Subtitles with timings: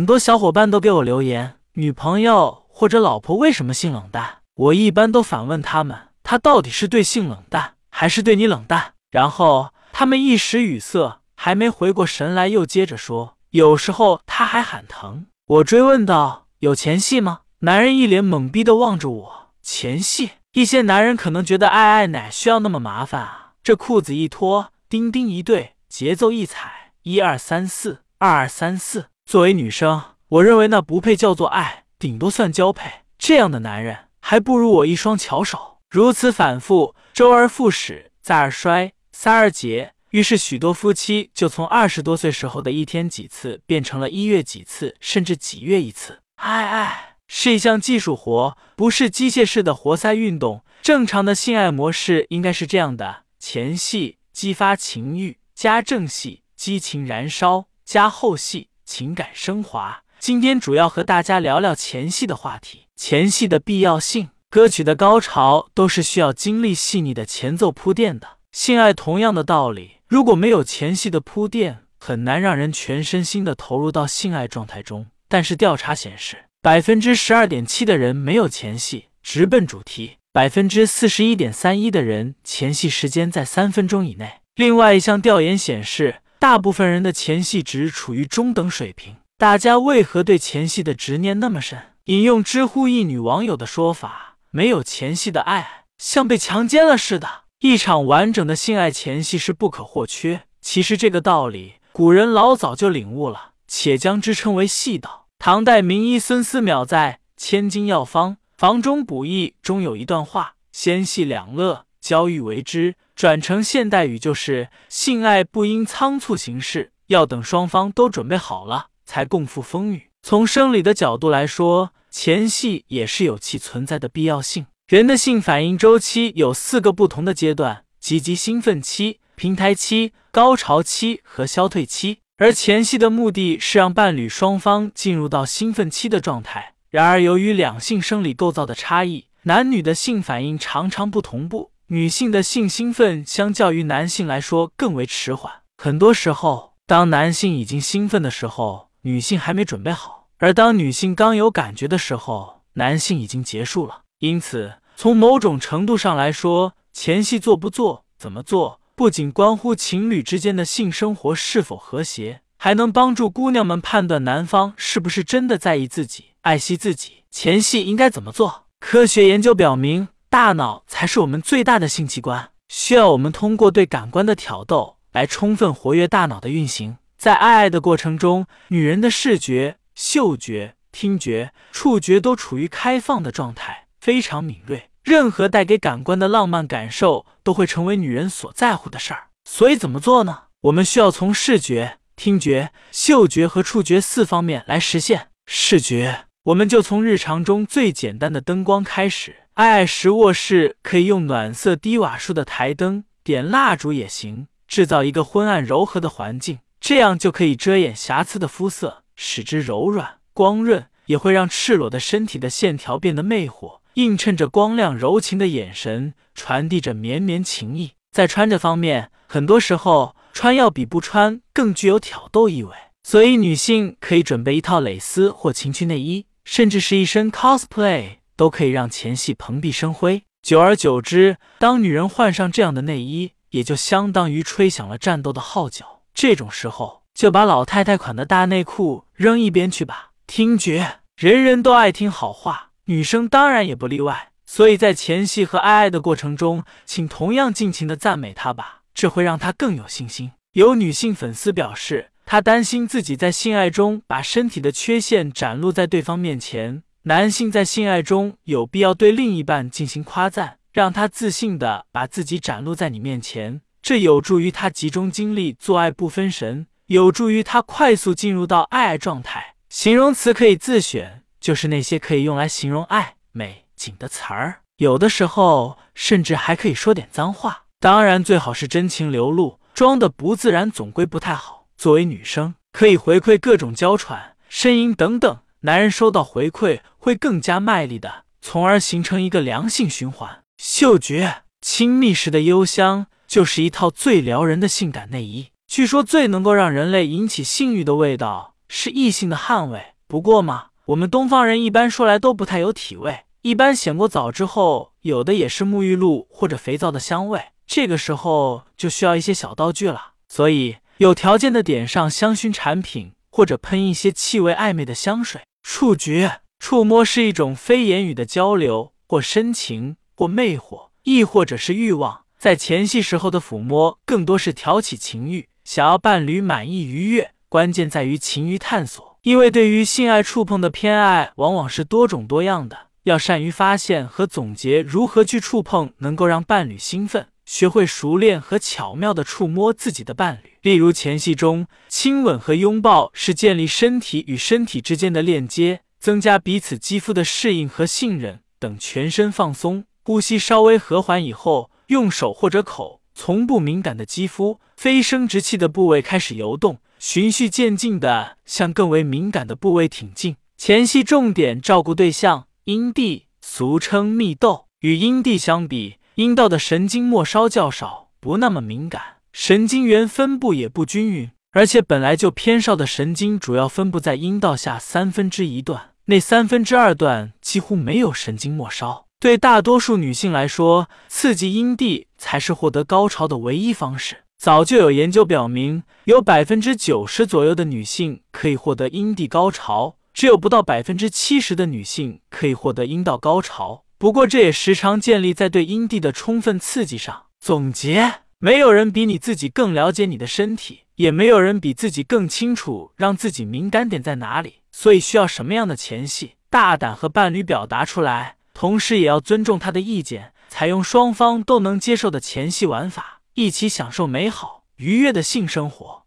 [0.00, 4.38] 很多小伙伴都给我留言，女朋友或者老婆为什么性冷淡？
[4.54, 8.94] 我一般都反问他们，他到底是对性冷淡，还是对你冷淡？
[9.10, 15.26] 然后他们一时语塞，还没回过神来，又接着说，有时候他还喊疼。
[15.46, 17.40] 我追问道，有前戏吗？
[17.58, 20.30] 男人一脸懵逼的望着我，前戏？
[20.54, 23.52] 一些男人可能觉得爱爱奶需要那么麻烦啊？
[23.62, 29.09] 这裤子一脱，丁丁一对，节奏一踩，一二三四，二二三四。
[29.30, 32.90] 作为女生，我认为那不配叫做爱，顶多算交配。
[33.16, 35.78] 这样的男人还不如我一双巧手。
[35.88, 39.92] 如此反复，周而复始，再而衰，三而竭。
[40.10, 46.22] 于是许多夫妻就从二十多岁时候的一天几次，变成了一月几次，甚至几月一次。
[46.34, 50.64] 爱爱是一项技术活，不是机械式的活塞运动。
[50.82, 58.66] 正常的性爱模式应该是这样的：前戏激发情欲，加正戏激情燃烧，加后戏。
[58.90, 60.02] 情感升华。
[60.18, 64.30] 今天主要和大家聊聊前戏的话题，前戏的必要性。
[64.50, 68.26] 歌曲的高潮都是需要经历细腻的前奏铺垫的。
[68.50, 75.06] 性爱同样的道理，如果没有前戏的铺垫，很难让人全身心的投入到性爱状态中。
[75.28, 84.40] 但是调查显示，百分之十二点七的人没有前戏，直奔主题；百分之四十一点三一的人前戏时间在三分钟以内。
[84.56, 86.16] 另外一项调研显示。
[86.40, 91.78] 大部分人的前戏值处于中等水平，大家为何对前戏的执念那么深？
[92.04, 97.42] 引用知乎一女网友的说法：“没有前戏的爱，像被强奸了似的。
[97.58, 105.26] 一场完整的性爱前戏是不可或缺。”其实这个道理，古人老早就领悟了，且将之称为戏道。
[105.38, 120.08] 唐代名医孙思邈在《千金药方·房中补益》中有一段话：“先戏两乐，交欲为之。”转成现代语就是：性爱不应仓促行事，要等双方都准备好了才共赴风雨。
[120.22, 124.66] 从生理的角度来说，前戏也是有其存在的必要性。
[124.88, 132.18] 人的性反应周期有四个不同的阶段，积极兴奋期、平台期、高潮期和消退期。
[132.38, 136.74] 而前戏的目的是让伴侣双方进入到兴奋期的状态。
[136.88, 141.70] 然而，由于两性生理构造的差异，男女的性反应常常不同步。
[141.92, 154.02] 女性的性兴奋相较于男性来说更为迟缓，很多时候，当男性已经兴奋的时候，女性还没准备好；而当女性刚有感觉的时候，男性已经结束了。
[154.20, 167.24] 因此，从某种程度上来说，前戏做不做、怎么做，不仅关乎情侣之间的性生活是否和谐，还能帮助姑娘们判断男方是不是真的在意自己、爱惜自己。
[167.32, 168.66] 前戏应该怎么做？
[168.78, 170.06] 科学研究表明。
[170.30, 176.98] 大脑才是我们最大的性器官，需要我们通过对感官的挑逗来充分活跃大脑的运行。
[177.18, 184.90] 在爱爱的过程中，女人的视觉、嗅觉、听觉、触觉都处于开放的状态，非常敏锐。
[185.02, 189.30] 任何带给感官的浪漫感受都会成为女人所在乎的事儿。
[189.44, 190.42] 所以怎么做呢？
[190.60, 195.30] 我们需要从视觉、听觉、嗅觉和触觉四方面来实现。
[195.46, 199.34] 视觉，我们就从日常中最简单的灯光开始。
[199.62, 217.90] 爱时，卧室可以用暖色低瓦数的台灯，点蜡烛也行，制造一个昏暗柔和的环境，这样就可以遮掩瑕疵的肤色，使之柔软光润，也会让赤裸的身体的线条变得魅惑，映衬着光亮柔情的眼神，传递着绵绵情意。
[218.10, 228.19] 在穿着方面，很多时候穿要比不穿更具有挑逗意味，所以女性可以准备一套蕾丝或情趣内衣，甚至是一身 cosplay。
[228.40, 230.22] 都可以让前戏蓬荜生辉。
[230.40, 236.00] 久而久之，当女人换上这样的内衣，也就相当于吹响了战斗的号角。
[236.14, 240.12] 这种时候，就把老太太款的大内裤扔一边去吧。
[240.26, 244.30] 听觉，人人都爱听好话，女生当然也不例外。
[244.46, 250.32] 所以在前戏和爱爱的过程中，请同样尽情的赞美她吧，这会让她更有信心。
[250.52, 256.82] 有女性粉丝表示，她担心自己在性爱中把身体的缺陷展露在对方面前。
[257.04, 269.54] 男性在性爱中有必要对另一半进行夸赞，让他自信的把自己展露在你面前，这有助于他集中精力做爱不分神，有助于他快速进入到爱爱状态。
[269.70, 277.62] 形容词可以自选，就是那些可以用来形容爱、美、景的词儿，有的时候甚至还可以说点脏话。
[277.78, 281.66] 当然，最好是真情流露，装的不自然总归不太好。
[281.78, 285.38] 作为女生，可以回馈各种娇喘、呻吟等等。
[285.62, 290.42] 男人收到回馈会更加卖力的，从而形成一个良性循环。
[290.58, 295.48] 嗅觉亲密时的幽香就是一套最撩人的性感内衣。
[295.66, 299.94] 据说最能够让人类引起性欲的味道是异性的汗味。
[300.06, 307.40] 不过嘛，我们东方人一般说来都不太有体味，一般洗过澡之后，有的也是沐浴露或者肥皂的香味。
[307.66, 315.40] 这个时候就需要一些小道具了，所以有条件的点上香薰产品，或者喷一些气味暧昧的香水。
[315.62, 322.20] 触觉、触摸是一种非言语的交流，或深情，或魅惑，亦或者是欲望。
[322.38, 327.32] 在前戏时候的抚摸，更多是挑起情欲，想要伴侣满意愉悦。
[327.48, 337.26] 关键在于勤于探索，因为对于性爱触碰的偏爱往往是多种多样的，要善于发现和总结如何去触碰，能够让伴侣兴奋。
[337.46, 348.78] 学会熟练和巧妙的触摸自己的伴侣，例如前戏中亲吻和拥抱是建立身体与身体之间的链接，增加彼此肌肤的适应和信任等。
[348.78, 360.36] 全身放松，呼吸稍微和缓以后，用手或者口从不敏感的肌肤、非生殖器的部位开始游动，循序渐进的向更为敏感的部位挺进。
[360.56, 364.66] 前戏重点照顾对象阴蒂，俗称蜜豆。
[364.80, 365.96] 与阴蒂相比。
[366.14, 379.06] 阴道的神经末梢较少，不那么敏感，神经元分布也不均匀，而且本来就偏少的神经主要分布在阴道下三分之一段，那三分之二段几乎没有神经末梢。
[379.20, 384.24] 对大多数女性来说，刺激阴蒂才是获得高潮的唯一方式。
[384.36, 393.84] 早就有研究表明，有百分之九十左右的女性可以获得阴蒂高潮，只有不到百分之七十的女性可以获得阴道高潮。
[393.96, 397.26] 不过，这也时常建立在对阴蒂的充分刺激上。
[397.38, 404.54] 总结：没有人比你自己更了解你的身体，也没有人比自己更清楚让自己敏感点在哪里。
[404.72, 416.04] 所以，需要什么样的前戏，大胆和伴侣表达出来，同时也要尊重他的意见，采用双方都能接受的前戏玩法，一起享受美好愉悦的性生活。